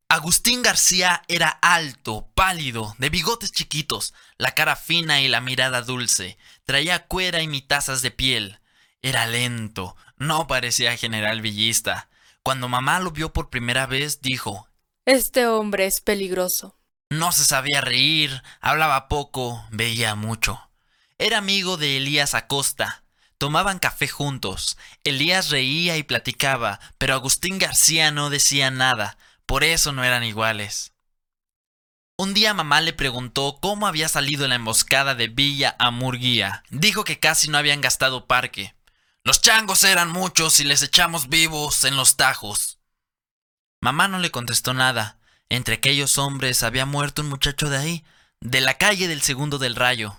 Agustín 0.08 0.62
García 0.62 1.22
era 1.26 1.48
alto, 1.48 2.30
pálido, 2.34 2.94
de 2.98 3.10
bigotes 3.10 3.50
chiquitos, 3.50 4.14
la 4.38 4.52
cara 4.52 4.76
fina 4.76 5.20
y 5.20 5.28
la 5.28 5.40
mirada 5.40 5.82
dulce. 5.82 6.38
Traía 6.64 7.06
cuera 7.06 7.42
y 7.42 7.48
mitazas 7.48 8.02
de 8.02 8.10
piel. 8.12 8.60
Era 9.02 9.26
lento, 9.26 9.96
no 10.16 10.46
parecía 10.46 10.96
general 10.96 11.40
villista. 11.40 12.08
Cuando 12.46 12.68
mamá 12.68 13.00
lo 13.00 13.10
vio 13.10 13.32
por 13.32 13.50
primera 13.50 13.86
vez, 13.86 14.20
dijo, 14.20 14.68
Este 15.04 15.48
hombre 15.48 15.86
es 15.86 16.00
peligroso. 16.00 16.78
No 17.10 17.32
se 17.32 17.44
sabía 17.44 17.80
reír, 17.80 18.40
hablaba 18.60 19.08
poco, 19.08 19.66
veía 19.72 20.14
mucho. 20.14 20.70
Era 21.18 21.38
amigo 21.38 21.76
de 21.76 21.96
Elías 21.96 22.34
Acosta. 22.34 23.02
Tomaban 23.36 23.80
café 23.80 24.06
juntos. 24.06 24.78
Elías 25.02 25.50
reía 25.50 25.96
y 25.96 26.04
platicaba, 26.04 26.78
pero 26.98 27.14
Agustín 27.14 27.58
García 27.58 28.12
no 28.12 28.30
decía 28.30 28.70
nada, 28.70 29.18
por 29.44 29.64
eso 29.64 29.90
no 29.90 30.04
eran 30.04 30.22
iguales. 30.22 30.92
Un 32.16 32.32
día 32.32 32.54
mamá 32.54 32.80
le 32.80 32.92
preguntó 32.92 33.58
cómo 33.60 33.88
había 33.88 34.08
salido 34.08 34.46
la 34.46 34.54
emboscada 34.54 35.16
de 35.16 35.26
Villa 35.26 35.74
a 35.80 35.90
Murguía. 35.90 36.62
Dijo 36.70 37.02
que 37.02 37.18
casi 37.18 37.48
no 37.48 37.58
habían 37.58 37.80
gastado 37.80 38.28
parque. 38.28 38.75
Los 39.26 39.40
changos 39.40 39.82
eran 39.82 40.08
muchos 40.12 40.60
y 40.60 40.64
les 40.64 40.82
echamos 40.82 41.28
vivos 41.28 41.82
en 41.82 41.96
los 41.96 42.16
tajos. 42.16 42.78
Mamá 43.80 44.06
no 44.06 44.20
le 44.20 44.30
contestó 44.30 44.72
nada. 44.72 45.18
Entre 45.48 45.74
aquellos 45.74 46.16
hombres 46.16 46.62
había 46.62 46.86
muerto 46.86 47.22
un 47.22 47.28
muchacho 47.28 47.68
de 47.68 47.76
ahí, 47.76 48.04
de 48.40 48.60
la 48.60 48.74
calle 48.74 49.08
del 49.08 49.22
segundo 49.22 49.58
del 49.58 49.74
rayo. 49.74 50.16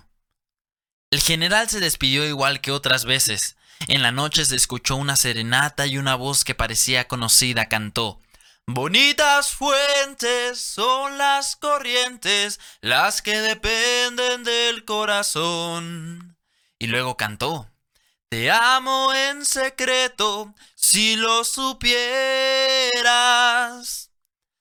El 1.10 1.22
general 1.22 1.70
se 1.70 1.80
despidió 1.80 2.26
igual 2.26 2.60
que 2.60 2.70
otras 2.70 3.06
veces. 3.06 3.56
En 3.86 4.02
la 4.02 4.12
noche 4.12 4.44
se 4.44 4.56
escuchó 4.56 4.96
una 4.96 5.16
serenata 5.16 5.86
y 5.86 5.96
una 5.96 6.14
voz 6.14 6.44
que 6.44 6.54
parecía 6.54 7.08
conocida 7.08 7.64
cantó. 7.64 8.20
Bonitas 8.66 9.54
fuentes 9.54 10.60
son 10.60 11.16
las 11.16 11.56
corrientes, 11.56 12.60
las 12.82 13.22
que 13.22 13.40
dependen 13.40 14.44
del 14.44 14.84
corazón. 14.84 16.36
Y 16.78 16.88
luego 16.88 17.16
cantó. 17.16 17.70
Te 18.30 18.50
amo 18.50 19.14
en 19.14 19.46
secreto, 19.46 20.54
si 20.74 21.16
lo 21.16 21.44
supieras. 21.44 21.80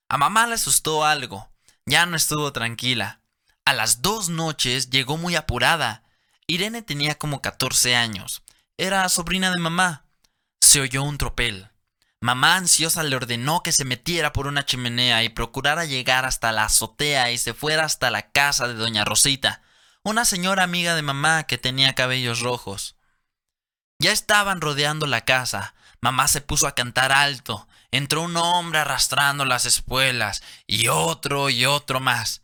A 0.08 0.18
mamá 0.18 0.48
le 0.48 0.54
asustó 0.54 1.04
algo. 1.04 1.50
Ya 1.86 2.06
no 2.06 2.16
estuvo 2.16 2.54
tranquila. 2.54 3.20
A 3.66 3.74
las 3.74 4.02
dos 4.02 4.30
noches 4.30 4.90
llegó 4.90 5.18
muy 5.18 5.36
apurada. 5.36 6.04
Irene 6.48 6.82
tenía 6.82 7.16
como 7.16 7.42
14 7.42 7.94
años. 7.98 8.42
Era 8.78 9.10
sobrina 9.10 9.52
de 9.52 9.60
mamá. 9.60 10.06
Se 10.62 10.80
oyó 10.80 11.04
un 11.04 11.18
tropel. 11.18 11.70
Mamá 12.22 12.56
ansiosa 12.56 13.04
le 13.04 13.18
ordenó 13.18 13.64
que 13.64 13.74
se 13.74 13.84
metiera 13.84 14.32
por 14.32 14.48
una 14.48 14.66
chimenea 14.66 15.24
y 15.24 15.30
procurara 15.30 15.84
llegar 15.84 16.24
hasta 16.24 16.54
la 16.54 16.64
azotea 16.64 17.32
y 17.32 17.38
se 17.38 17.54
fuera 17.54 17.84
hasta 17.84 18.12
la 18.12 18.32
casa 18.32 18.70
de 18.70 18.76
doña 18.76 19.04
Rosita, 19.04 19.62
una 20.04 20.24
señora 20.24 20.64
amiga 20.64 20.96
de 20.96 21.02
mamá 21.02 21.44
que 21.44 21.58
tenía 21.58 21.96
cabellos 21.96 22.40
rojos. 22.40 22.97
Ya 24.00 24.12
estaban 24.12 24.62
rodeando 24.62 25.08
la 25.08 25.22
casa. 25.22 25.74
Mamá 26.02 26.28
se 26.28 26.42
puso 26.42 26.68
a 26.68 26.76
cantar 26.76 27.12
alto. 27.12 27.68
Entró 27.92 28.22
un 28.22 28.38
hombre 28.38 28.80
arrastrando 28.80 29.46
las 29.46 29.66
espuelas 29.66 30.44
y 30.68 30.88
otro 30.90 31.50
y 31.50 31.66
otro 31.66 32.00
más. 32.00 32.42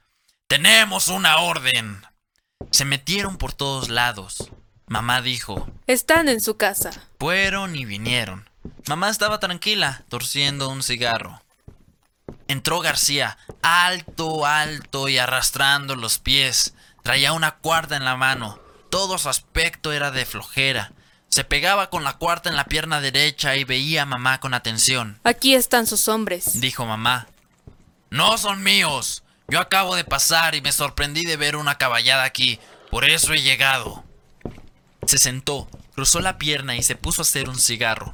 Tenemos 0.47 1.09
una 1.09 1.37
orden. 1.37 2.01
Se 2.71 2.85
metieron 2.85 3.37
por 3.37 3.53
todos 3.53 3.89
lados. 3.89 4.49
Mamá 4.87 5.21
dijo, 5.21 5.67
Están 5.85 6.27
en 6.27 6.41
su 6.41 6.57
casa. 6.57 6.91
fueron 7.19 7.75
y 7.75 7.85
vinieron. 7.85 8.49
Mamá 8.87 9.09
estaba 9.09 9.39
tranquila, 9.39 10.03
torciendo 10.09 10.69
un 10.69 10.81
cigarro. 10.81 11.41
Entró 12.47 12.79
García, 12.79 13.37
alto, 13.61 14.45
alto 14.45 15.07
y 15.07 15.17
arrastrando 15.17 15.95
los 15.95 16.19
pies. 16.19 16.73
Traía 17.03 17.33
una 17.33 17.55
cuarta 17.55 17.95
en 17.95 18.05
la 18.05 18.15
mano. 18.15 18.59
Todo 18.89 19.17
su 19.17 19.29
aspecto 19.29 19.91
era 19.91 20.11
de 20.11 20.25
flojera. 20.25 20.91
Se 21.33 21.43
pegaba 21.43 21.89
con 21.89 22.03
la 22.03 22.13
cuarta 22.19 22.51
en 22.51 22.55
la 22.55 22.65
pierna 22.65 23.01
derecha 23.01 23.55
y 23.55 23.63
veía 23.63 24.03
a 24.03 24.05
mamá 24.05 24.39
con 24.39 24.53
atención. 24.53 25.19
Aquí 25.23 25.55
están 25.55 25.87
sus 25.87 26.07
hombres. 26.07 26.61
Dijo 26.61 26.85
mamá. 26.85 27.25
No 28.11 28.37
son 28.37 28.61
míos. 28.61 29.23
Yo 29.47 29.59
acabo 29.59 29.95
de 29.95 30.03
pasar 30.03 30.53
y 30.53 30.61
me 30.61 30.71
sorprendí 30.71 31.25
de 31.25 31.35
ver 31.35 31.55
una 31.55 31.79
caballada 31.79 32.23
aquí. 32.23 32.59
Por 32.91 33.03
eso 33.09 33.33
he 33.33 33.41
llegado. 33.41 34.03
Se 35.07 35.17
sentó, 35.17 35.67
cruzó 35.95 36.19
la 36.19 36.37
pierna 36.37 36.75
y 36.75 36.83
se 36.83 36.95
puso 36.95 37.21
a 37.21 37.23
hacer 37.23 37.49
un 37.49 37.57
cigarro. 37.57 38.13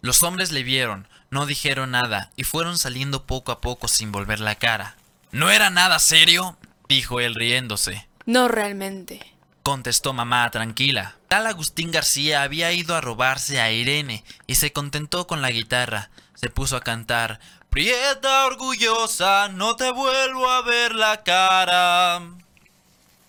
Los 0.00 0.24
hombres 0.24 0.50
le 0.50 0.64
vieron, 0.64 1.06
no 1.30 1.46
dijeron 1.46 1.92
nada 1.92 2.32
y 2.34 2.42
fueron 2.42 2.78
saliendo 2.78 3.26
poco 3.26 3.52
a 3.52 3.60
poco 3.60 3.86
sin 3.86 4.10
volver 4.10 4.40
la 4.40 4.56
cara. 4.56 4.96
¿No 5.30 5.50
era 5.52 5.70
nada 5.70 6.00
serio? 6.00 6.58
dijo 6.88 7.20
él 7.20 7.36
riéndose. 7.36 8.08
No 8.24 8.48
realmente. 8.48 9.35
Contestó 9.66 10.12
mamá 10.12 10.48
tranquila. 10.52 11.16
Tal 11.26 11.44
Agustín 11.44 11.90
García 11.90 12.42
había 12.42 12.70
ido 12.70 12.94
a 12.94 13.00
robarse 13.00 13.60
a 13.60 13.72
Irene 13.72 14.22
y 14.46 14.54
se 14.54 14.72
contentó 14.72 15.26
con 15.26 15.42
la 15.42 15.50
guitarra. 15.50 16.08
Se 16.36 16.50
puso 16.50 16.76
a 16.76 16.82
cantar 16.82 17.40
Prieta 17.68 18.46
orgullosa, 18.46 19.48
no 19.48 19.74
te 19.74 19.90
vuelvo 19.90 20.48
a 20.48 20.62
ver 20.62 20.94
la 20.94 21.24
cara. 21.24 22.22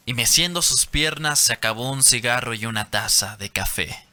Y 0.05 0.13
meciendo 0.13 0.61
sus 0.61 0.85
piernas 0.85 1.39
se 1.39 1.53
acabó 1.53 1.89
un 1.89 2.03
cigarro 2.03 2.53
y 2.53 2.67
una 2.67 2.85
taza 2.91 3.35
de 3.37 3.49
café. 3.49 4.06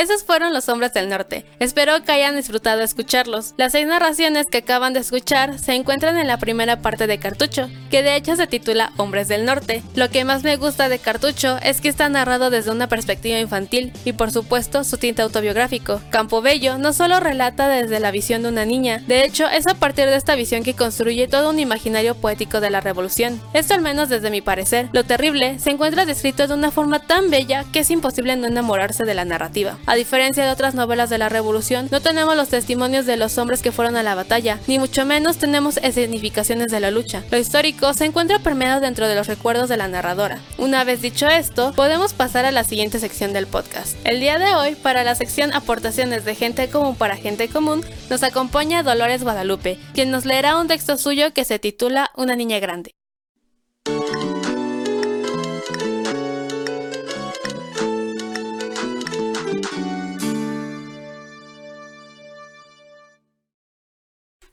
Esos 0.00 0.24
fueron 0.24 0.54
los 0.54 0.70
hombres 0.70 0.94
del 0.94 1.10
norte. 1.10 1.44
Espero 1.58 2.02
que 2.02 2.12
hayan 2.12 2.34
disfrutado 2.34 2.80
escucharlos. 2.80 3.52
Las 3.58 3.72
seis 3.72 3.86
narraciones 3.86 4.46
que 4.46 4.56
acaban 4.56 4.94
de 4.94 5.00
escuchar 5.00 5.58
se 5.58 5.74
encuentran 5.74 6.16
en 6.16 6.26
la 6.26 6.38
primera 6.38 6.80
parte 6.80 7.06
de 7.06 7.18
Cartucho, 7.18 7.68
que 7.90 8.02
de 8.02 8.16
hecho 8.16 8.36
se 8.36 8.46
titula 8.46 8.92
Hombres 8.96 9.28
del 9.28 9.44
Norte. 9.44 9.82
Lo 9.94 10.08
que 10.10 10.24
más 10.24 10.42
me 10.42 10.56
gusta 10.56 10.88
de 10.88 10.98
Cartucho 10.98 11.58
es 11.62 11.80
que 11.80 11.88
está 11.88 12.08
narrado 12.08 12.48
desde 12.48 12.70
una 12.70 12.88
perspectiva 12.88 13.38
infantil 13.38 13.92
y 14.04 14.12
por 14.12 14.30
supuesto 14.30 14.84
su 14.84 14.96
tinte 14.96 15.22
autobiográfico. 15.22 16.00
Campobello 16.10 16.78
no 16.78 16.92
solo 16.92 17.20
relata 17.20 17.68
desde 17.68 18.00
la 18.00 18.12
visión 18.12 18.42
de 18.42 18.48
una 18.48 18.64
niña, 18.64 19.02
de 19.06 19.24
hecho 19.24 19.48
es 19.48 19.66
a 19.66 19.74
partir 19.74 20.06
de 20.06 20.16
esta 20.16 20.36
visión 20.36 20.62
que 20.62 20.74
construye 20.74 21.28
todo 21.28 21.50
un 21.50 21.58
imaginario 21.58 22.14
poético 22.14 22.60
de 22.60 22.70
la 22.70 22.80
revolución. 22.80 23.40
Esto 23.52 23.74
al 23.74 23.82
menos 23.82 24.08
desde 24.08 24.30
mi 24.30 24.40
parecer. 24.40 24.88
Lo 24.92 25.04
terrible 25.04 25.58
se 25.58 25.70
encuentra 25.70 26.06
descrito 26.06 26.46
de 26.46 26.54
una 26.54 26.70
forma 26.70 27.00
tan 27.00 27.30
bella 27.30 27.64
que 27.72 27.80
es 27.80 27.90
imposible 27.90 28.36
no 28.36 28.46
enamorarse 28.46 29.04
de 29.04 29.14
la 29.14 29.24
narrativa. 29.24 29.78
A 29.86 29.96
diferencia 29.96 30.44
de 30.44 30.52
otras 30.52 30.74
novelas 30.74 31.10
de 31.10 31.18
la 31.18 31.28
Revolución, 31.28 31.88
no 31.90 32.00
tenemos 32.00 32.36
los 32.36 32.48
testimonios 32.48 33.06
de 33.06 33.16
los 33.16 33.36
hombres 33.38 33.62
que 33.62 33.72
fueron 33.72 33.96
a 33.96 34.02
la 34.02 34.14
batalla, 34.14 34.60
ni 34.68 34.78
mucho 34.78 35.04
menos 35.04 35.38
tenemos 35.38 35.78
escenificaciones 35.78 36.70
de 36.70 36.80
la 36.80 36.90
lucha. 36.90 37.24
Lo 37.30 37.38
histórico 37.38 37.79
se 37.94 38.04
encuentra 38.04 38.38
permeado 38.38 38.80
dentro 38.80 39.08
de 39.08 39.14
los 39.14 39.26
recuerdos 39.26 39.68
de 39.68 39.76
la 39.76 39.88
narradora. 39.88 40.38
Una 40.58 40.84
vez 40.84 41.00
dicho 41.00 41.26
esto, 41.26 41.72
podemos 41.72 42.12
pasar 42.12 42.44
a 42.44 42.52
la 42.52 42.62
siguiente 42.62 42.98
sección 42.98 43.32
del 43.32 43.46
podcast. 43.46 43.96
El 44.04 44.20
día 44.20 44.38
de 44.38 44.54
hoy, 44.54 44.74
para 44.74 45.02
la 45.02 45.14
sección 45.14 45.52
Aportaciones 45.52 46.24
de 46.24 46.34
gente 46.34 46.68
común 46.68 46.94
para 46.94 47.16
gente 47.16 47.48
común, 47.48 47.84
nos 48.10 48.22
acompaña 48.22 48.82
Dolores 48.82 49.24
Guadalupe, 49.24 49.78
quien 49.94 50.10
nos 50.10 50.26
leerá 50.26 50.56
un 50.58 50.68
texto 50.68 50.98
suyo 50.98 51.32
que 51.32 51.44
se 51.44 51.58
titula 51.58 52.10
Una 52.16 52.36
niña 52.36 52.58
grande. 52.58 52.92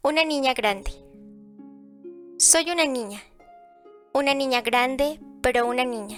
Una 0.02 0.24
niña 0.24 0.54
grande. 0.54 1.07
Soy 2.50 2.72
una 2.72 2.86
niña. 2.86 3.22
Una 4.14 4.34
niña 4.34 4.62
grande, 4.62 5.20
pero 5.42 5.68
una 5.68 5.84
niña. 5.84 6.18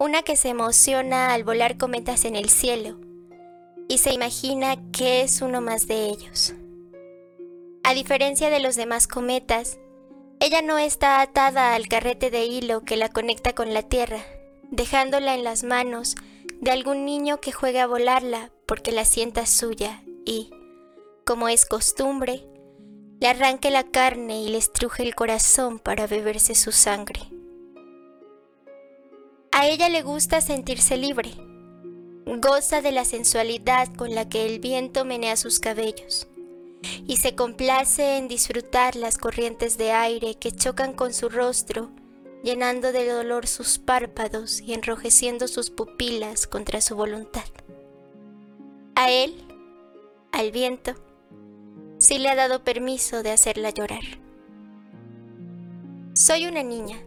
Una 0.00 0.22
que 0.22 0.34
se 0.34 0.48
emociona 0.48 1.32
al 1.32 1.44
volar 1.44 1.78
cometas 1.78 2.24
en 2.24 2.34
el 2.34 2.50
cielo 2.50 2.98
y 3.86 3.98
se 3.98 4.12
imagina 4.12 4.74
que 4.90 5.22
es 5.22 5.40
uno 5.40 5.60
más 5.60 5.86
de 5.86 6.06
ellos. 6.06 6.54
A 7.84 7.94
diferencia 7.94 8.50
de 8.50 8.58
los 8.58 8.74
demás 8.74 9.06
cometas, 9.06 9.78
ella 10.40 10.62
no 10.62 10.78
está 10.78 11.20
atada 11.20 11.76
al 11.76 11.86
carrete 11.86 12.32
de 12.32 12.46
hilo 12.46 12.84
que 12.84 12.96
la 12.96 13.08
conecta 13.08 13.54
con 13.54 13.72
la 13.72 13.84
Tierra, 13.84 14.18
dejándola 14.72 15.36
en 15.36 15.44
las 15.44 15.62
manos 15.62 16.16
de 16.60 16.72
algún 16.72 17.04
niño 17.04 17.40
que 17.40 17.52
juega 17.52 17.84
a 17.84 17.86
volarla 17.86 18.50
porque 18.66 18.90
la 18.90 19.04
sienta 19.04 19.46
suya 19.46 20.02
y, 20.24 20.50
como 21.24 21.48
es 21.48 21.66
costumbre, 21.66 22.48
le 23.20 23.26
arranque 23.28 23.70
la 23.70 23.84
carne 23.84 24.42
y 24.42 24.48
le 24.48 24.58
estruje 24.58 25.02
el 25.02 25.14
corazón 25.14 25.78
para 25.78 26.06
beberse 26.06 26.54
su 26.54 26.72
sangre. 26.72 27.20
A 29.52 29.68
ella 29.68 29.88
le 29.88 30.02
gusta 30.02 30.40
sentirse 30.40 30.96
libre. 30.96 31.30
Goza 32.26 32.80
de 32.80 32.90
la 32.90 33.04
sensualidad 33.04 33.88
con 33.94 34.14
la 34.14 34.28
que 34.28 34.46
el 34.46 34.58
viento 34.58 35.04
menea 35.04 35.36
sus 35.36 35.60
cabellos 35.60 36.26
y 37.06 37.16
se 37.18 37.34
complace 37.34 38.16
en 38.16 38.28
disfrutar 38.28 38.96
las 38.96 39.18
corrientes 39.18 39.78
de 39.78 39.92
aire 39.92 40.34
que 40.34 40.52
chocan 40.52 40.92
con 40.92 41.12
su 41.12 41.28
rostro, 41.28 41.90
llenando 42.42 42.92
de 42.92 43.08
dolor 43.08 43.46
sus 43.46 43.78
párpados 43.78 44.60
y 44.60 44.74
enrojeciendo 44.74 45.48
sus 45.48 45.70
pupilas 45.70 46.46
contra 46.46 46.80
su 46.80 46.96
voluntad. 46.96 47.44
A 48.96 49.10
él, 49.10 49.34
al 50.32 50.50
viento, 50.50 50.94
sí 52.04 52.18
le 52.18 52.28
ha 52.28 52.34
dado 52.34 52.62
permiso 52.62 53.22
de 53.22 53.30
hacerla 53.30 53.70
llorar. 53.70 54.02
Soy 56.12 56.46
una 56.46 56.62
niña, 56.62 56.98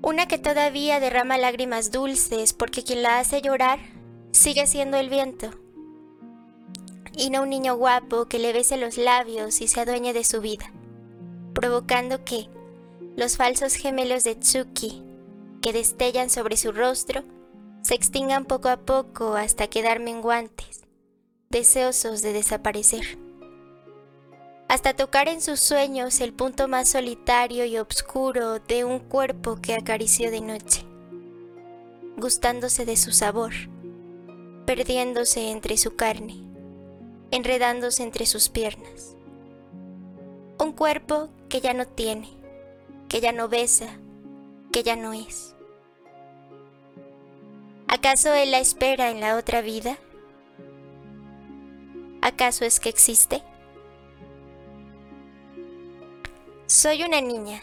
una 0.00 0.26
que 0.26 0.38
todavía 0.38 1.00
derrama 1.00 1.36
lágrimas 1.36 1.90
dulces 1.90 2.54
porque 2.54 2.82
quien 2.82 3.02
la 3.02 3.18
hace 3.18 3.42
llorar 3.42 3.78
sigue 4.32 4.66
siendo 4.66 4.96
el 4.96 5.10
viento, 5.10 5.50
y 7.14 7.28
no 7.28 7.42
un 7.42 7.50
niño 7.50 7.76
guapo 7.76 8.24
que 8.24 8.38
le 8.38 8.54
bese 8.54 8.78
los 8.78 8.96
labios 8.96 9.60
y 9.60 9.68
se 9.68 9.80
adueñe 9.80 10.14
de 10.14 10.24
su 10.24 10.40
vida, 10.40 10.72
provocando 11.52 12.24
que 12.24 12.48
los 13.16 13.36
falsos 13.36 13.74
gemelos 13.74 14.24
de 14.24 14.34
Tsuki 14.36 15.04
que 15.60 15.74
destellan 15.74 16.30
sobre 16.30 16.56
su 16.56 16.72
rostro 16.72 17.22
se 17.82 17.94
extingan 17.94 18.46
poco 18.46 18.70
a 18.70 18.78
poco 18.78 19.34
hasta 19.34 19.68
quedar 19.68 20.00
menguantes, 20.00 20.86
deseosos 21.50 22.22
de 22.22 22.32
desaparecer 22.32 23.25
hasta 24.68 24.94
tocar 24.94 25.28
en 25.28 25.40
sus 25.40 25.60
sueños 25.60 26.20
el 26.20 26.32
punto 26.32 26.66
más 26.66 26.88
solitario 26.88 27.64
y 27.64 27.78
oscuro 27.78 28.58
de 28.58 28.84
un 28.84 28.98
cuerpo 28.98 29.56
que 29.62 29.74
acarició 29.74 30.30
de 30.30 30.40
noche, 30.40 30.84
gustándose 32.16 32.84
de 32.84 32.96
su 32.96 33.12
sabor, 33.12 33.52
perdiéndose 34.66 35.50
entre 35.50 35.76
su 35.76 35.94
carne, 35.94 36.36
enredándose 37.30 38.02
entre 38.02 38.26
sus 38.26 38.48
piernas. 38.48 39.14
Un 40.58 40.72
cuerpo 40.72 41.28
que 41.48 41.60
ya 41.60 41.72
no 41.72 41.86
tiene, 41.86 42.28
que 43.08 43.20
ya 43.20 43.30
no 43.30 43.48
besa, 43.48 43.86
que 44.72 44.82
ya 44.82 44.96
no 44.96 45.12
es. 45.12 45.54
¿Acaso 47.86 48.34
él 48.34 48.50
la 48.50 48.58
espera 48.58 49.10
en 49.10 49.20
la 49.20 49.36
otra 49.36 49.60
vida? 49.60 49.96
¿Acaso 52.20 52.64
es 52.64 52.80
que 52.80 52.88
existe? 52.88 53.42
Soy 56.68 57.04
una 57.04 57.20
niña, 57.20 57.62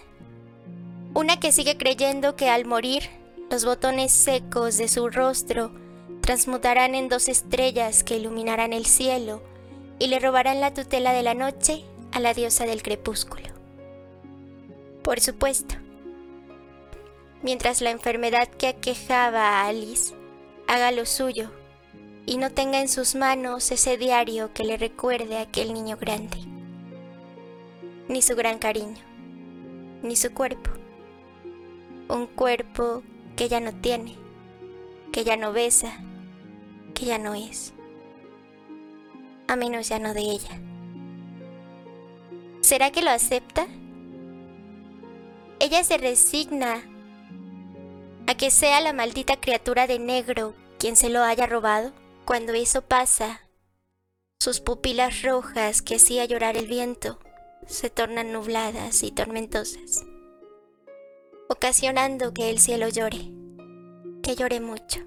una 1.14 1.38
que 1.38 1.52
sigue 1.52 1.76
creyendo 1.76 2.38
que 2.38 2.50
al 2.50 2.64
morir 2.64 3.10
los 3.52 3.66
botones 3.66 4.14
secos 4.14 4.78
de 4.78 4.88
su 4.88 5.10
rostro 5.10 5.74
transmutarán 6.22 6.96
en 6.96 7.10
dos 7.10 7.28
estrellas 7.28 8.06
que 8.06 8.16
iluminarán 8.16 8.72
el 8.72 8.86
cielo 8.86 9.42
y 10.00 10.08
le 10.08 10.20
robarán 10.20 10.62
la 10.62 10.74
tutela 10.74 11.12
de 11.12 11.22
la 11.22 11.34
noche 11.34 11.84
a 12.14 12.22
la 12.22 12.34
diosa 12.34 12.66
del 12.66 12.82
crepúsculo. 12.82 13.50
Por 15.04 15.20
supuesto, 15.20 15.76
mientras 17.42 17.82
la 17.82 17.92
enfermedad 17.92 18.48
que 18.48 18.68
aquejaba 18.68 19.50
a 19.50 19.68
Alice 19.68 20.14
haga 20.66 20.92
lo 20.92 21.06
suyo 21.06 21.52
y 22.26 22.38
no 22.38 22.52
tenga 22.52 22.80
en 22.80 22.88
sus 22.88 23.16
manos 23.16 23.70
ese 23.70 23.98
diario 23.98 24.54
que 24.54 24.64
le 24.64 24.78
recuerde 24.78 25.40
a 25.40 25.42
aquel 25.42 25.74
niño 25.74 25.98
grande 25.98 26.53
ni 28.08 28.22
su 28.22 28.36
gran 28.36 28.60
cariño, 28.60 29.02
ni 30.02 30.16
su 30.16 30.34
cuerpo. 30.34 30.72
Un 32.10 32.28
cuerpo 32.28 33.02
que 33.36 33.48
ya 33.48 33.60
no 33.60 33.74
tiene, 33.74 34.16
que 35.12 35.24
ya 35.24 35.38
no 35.38 35.54
besa, 35.54 36.00
que 36.94 37.06
ya 37.06 37.18
no 37.18 37.34
es. 37.34 37.74
A 39.48 39.56
menos 39.56 39.90
ya 39.90 40.00
no 40.00 40.14
de 40.14 40.22
ella. 40.22 40.60
¿Será 42.62 42.92
que 42.92 43.02
lo 43.02 43.10
acepta? 43.10 43.68
Ella 45.60 45.84
se 45.84 45.98
resigna 45.98 46.84
a 48.28 48.36
que 48.36 48.52
sea 48.52 48.82
la 48.82 48.94
maldita 48.94 49.40
criatura 49.40 49.88
de 49.88 50.00
negro 50.00 50.54
quien 50.78 50.96
se 50.96 51.10
lo 51.10 51.24
haya 51.24 51.46
robado. 51.46 51.94
Cuando 52.26 52.54
eso 52.54 52.82
pasa, 52.82 53.42
sus 54.40 54.62
pupilas 54.62 55.24
rojas 55.24 55.82
que 55.82 55.96
hacía 55.96 56.24
llorar 56.24 56.56
el 56.56 56.68
viento 56.68 57.20
se 57.68 57.90
tornan 57.90 58.32
nubladas 58.32 59.04
y 59.04 59.12
tormentosas, 59.12 60.06
ocasionando 61.50 62.34
que 62.34 62.50
el 62.50 62.60
cielo 62.60 62.90
llore, 62.90 63.32
que 64.22 64.36
llore 64.36 64.60
mucho, 64.60 65.02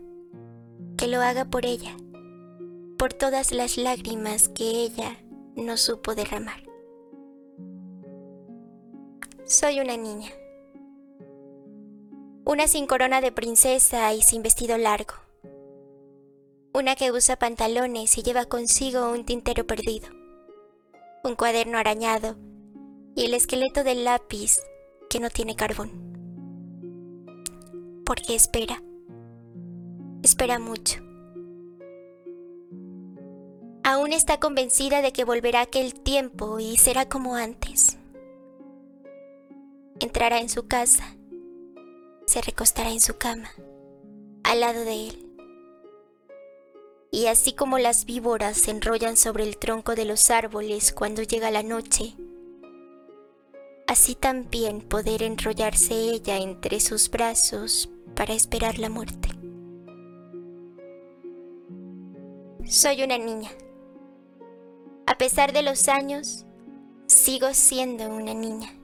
que 0.97 1.07
lo 1.07 1.21
haga 1.21 1.45
por 1.45 1.67
ella, 1.67 1.97
por 2.99 3.13
todas 3.13 3.53
las 3.53 3.77
lágrimas 3.77 4.49
que 4.49 4.65
ella 4.65 5.19
no 5.55 5.77
supo 5.77 6.15
derramar. 6.15 6.63
Soy 9.45 9.81
una 9.81 9.97
niña, 9.97 10.31
una 12.45 12.69
sin 12.69 12.87
corona 12.87 13.21
de 13.21 13.33
princesa 13.33 14.13
y 14.13 14.23
sin 14.23 14.43
vestido 14.43 14.79
largo, 14.79 15.15
una 16.73 16.97
que 16.97 17.13
usa 17.13 17.37
pantalones 17.37 18.19
y 18.19 18.23
lleva 18.23 18.45
consigo 18.45 19.11
un 19.11 19.25
tintero 19.25 19.67
perdido 19.67 20.16
un 21.27 21.35
cuaderno 21.35 21.77
arañado 21.77 22.37
y 23.17 23.25
el 23.25 23.35
esqueleto 23.35 23.83
del 23.83 24.05
lápiz 24.05 24.59
que 25.11 25.19
no 25.19 25.29
tiene 25.29 25.57
carbón. 25.57 25.91
Porque 28.05 28.35
espera, 28.35 28.83
espera 30.23 30.59
mucho. 30.59 31.01
Aún 33.83 34.13
está 34.13 34.39
convencida 34.39 35.03
de 35.03 35.13
que 35.13 35.25
volverá 35.25 35.63
aquel 35.63 35.95
tiempo 35.95 36.61
y 36.61 36.77
será 36.77 37.09
como 37.09 37.35
antes. 37.35 37.99
Entrará 39.99 40.41
en 40.41 40.49
su 40.49 40.69
casa, 40.69 41.17
se 42.27 42.41
recostará 42.43 42.91
en 42.91 43.01
su 43.01 43.17
cama, 43.17 43.51
al 44.45 44.61
lado 44.61 44.81
de 44.81 45.09
él 45.09 45.26
y 47.17 47.29
así 47.29 47.55
como 47.55 47.79
las 47.79 48.05
víboras 48.05 48.59
se 48.59 48.71
enrollan 48.71 49.17
sobre 49.17 49.45
el 49.45 49.57
tronco 49.57 49.95
de 49.95 50.05
los 50.05 50.31
árboles 50.31 50.93
cuando 50.93 51.23
llega 51.23 51.51
la 51.51 51.63
noche, 51.63 52.15
así 53.87 54.15
también 54.15 54.83
poder 54.83 55.23
enrollarse 55.23 55.95
ella 55.95 56.37
entre 56.37 56.79
sus 56.79 57.09
brazos 57.09 57.89
para 58.15 58.35
esperar 58.35 58.79
la 58.79 58.91
muerte. 58.91 59.31
Soy 62.67 63.03
una 63.03 63.17
niña. 63.17 63.51
A 65.07 65.17
pesar 65.17 65.55
de 65.55 65.63
los 65.63 65.89
años, 65.89 66.45
sigo 67.07 67.55
siendo 67.55 68.11
una 68.11 68.35
niña. 68.35 68.75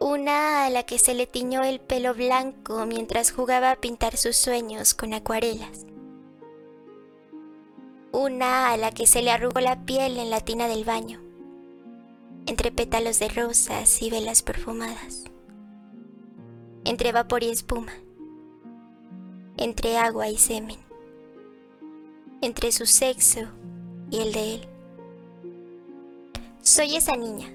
Una 0.00 0.66
a 0.66 0.70
la 0.70 0.82
que 0.82 0.98
se 0.98 1.14
le 1.14 1.26
tiñó 1.26 1.64
el 1.64 1.80
pelo 1.80 2.12
blanco 2.12 2.84
mientras 2.84 3.32
jugaba 3.32 3.70
a 3.70 3.76
pintar 3.76 4.18
sus 4.18 4.36
sueños 4.36 4.92
con 4.92 5.14
acuarelas. 5.14 5.86
Una 8.16 8.70
a 8.70 8.76
la 8.76 8.92
que 8.92 9.08
se 9.08 9.22
le 9.22 9.32
arrugó 9.32 9.58
la 9.58 9.84
piel 9.86 10.18
en 10.18 10.30
la 10.30 10.40
tina 10.40 10.68
del 10.68 10.84
baño, 10.84 11.20
entre 12.46 12.70
pétalos 12.70 13.18
de 13.18 13.28
rosas 13.28 14.00
y 14.02 14.08
velas 14.08 14.42
perfumadas, 14.42 15.24
entre 16.84 17.10
vapor 17.10 17.42
y 17.42 17.50
espuma, 17.50 17.92
entre 19.56 19.96
agua 19.96 20.28
y 20.28 20.38
semen, 20.38 20.78
entre 22.40 22.70
su 22.70 22.86
sexo 22.86 23.40
y 24.12 24.20
el 24.20 24.32
de 24.32 24.54
él. 24.54 24.68
Soy 26.62 26.94
esa 26.94 27.16
niña 27.16 27.52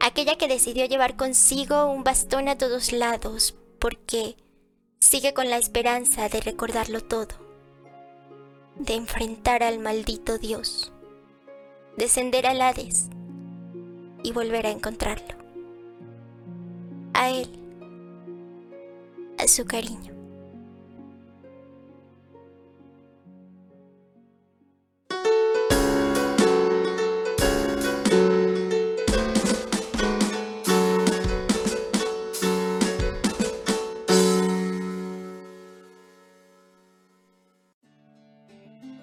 aquella 0.00 0.36
que 0.36 0.48
decidió 0.48 0.84
llevar 0.84 1.16
consigo 1.16 1.86
un 1.86 2.04
bastón 2.04 2.46
a 2.50 2.58
todos 2.58 2.92
lados 2.92 3.54
porque 3.78 4.36
sigue 4.98 5.32
con 5.32 5.48
la 5.48 5.56
esperanza 5.56 6.28
de 6.28 6.42
recordarlo 6.42 7.00
todo, 7.00 7.43
de 8.76 8.94
enfrentar 8.94 9.62
al 9.62 9.78
maldito 9.78 10.38
Dios, 10.38 10.92
descender 11.96 12.46
al 12.46 12.60
Hades 12.60 13.08
y 14.22 14.32
volver 14.32 14.66
a 14.66 14.70
encontrarlo. 14.70 15.36
A 17.12 17.30
él, 17.30 17.48
a 19.38 19.46
su 19.46 19.64
cariño. 19.66 20.13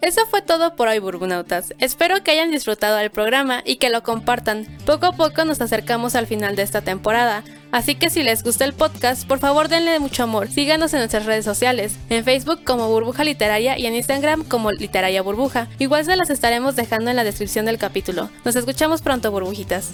Eso 0.01 0.25
fue 0.25 0.41
todo 0.41 0.75
por 0.75 0.87
hoy, 0.87 0.97
Burbunautas. 0.97 1.75
Espero 1.77 2.23
que 2.23 2.31
hayan 2.31 2.49
disfrutado 2.49 2.97
el 2.97 3.11
programa 3.11 3.61
y 3.63 3.75
que 3.75 3.91
lo 3.91 4.01
compartan. 4.01 4.65
Poco 4.83 5.05
a 5.05 5.11
poco 5.11 5.45
nos 5.45 5.61
acercamos 5.61 6.15
al 6.15 6.25
final 6.25 6.55
de 6.55 6.63
esta 6.63 6.81
temporada. 6.81 7.43
Así 7.71 7.93
que 7.93 8.09
si 8.09 8.23
les 8.23 8.43
gusta 8.43 8.65
el 8.65 8.73
podcast, 8.73 9.27
por 9.27 9.37
favor 9.37 9.69
denle 9.69 9.99
mucho 9.99 10.23
amor. 10.23 10.49
Síganos 10.49 10.91
en 10.93 10.99
nuestras 10.99 11.27
redes 11.27 11.45
sociales, 11.45 11.97
en 12.09 12.25
Facebook 12.25 12.63
como 12.63 12.89
Burbuja 12.89 13.23
Literaria 13.23 13.77
y 13.77 13.85
en 13.85 13.95
Instagram 13.95 14.43
como 14.43 14.71
Literaria 14.71 15.21
Burbuja. 15.21 15.67
Igual 15.77 16.03
se 16.03 16.15
las 16.15 16.31
estaremos 16.31 16.75
dejando 16.75 17.11
en 17.11 17.15
la 17.15 17.23
descripción 17.23 17.65
del 17.65 17.77
capítulo. 17.77 18.31
Nos 18.43 18.55
escuchamos 18.55 19.03
pronto, 19.03 19.31
burbujitas. 19.31 19.91